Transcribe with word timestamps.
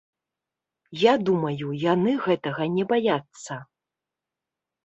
Я 1.01 1.13
думаю, 1.27 1.67
яны 1.93 2.11
гэтага 2.25 2.61
не 2.79 2.83
баяцца. 2.93 3.53